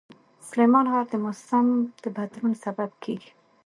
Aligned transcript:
سلیمان 0.47 0.85
غر 0.91 1.05
د 1.11 1.15
موسم 1.23 1.67
د 2.03 2.05
بدلون 2.15 2.53
سبب 2.63 2.89
کېږي. 3.03 3.31